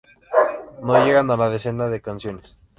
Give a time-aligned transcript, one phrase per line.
[0.87, 2.55] No llegan a la decena de canciones.